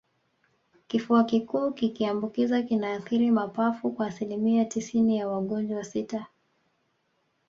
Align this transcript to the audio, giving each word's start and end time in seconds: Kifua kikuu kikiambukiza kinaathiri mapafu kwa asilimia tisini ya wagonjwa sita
Kifua 0.87 1.23
kikuu 1.23 1.71
kikiambukiza 1.71 2.61
kinaathiri 2.61 3.31
mapafu 3.31 3.91
kwa 3.91 4.07
asilimia 4.07 4.65
tisini 4.65 5.17
ya 5.17 5.27
wagonjwa 5.27 5.83
sita 5.83 6.25